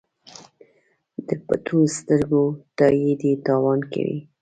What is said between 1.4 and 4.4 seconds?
پټو سترګو تایید یې تاوان کوي.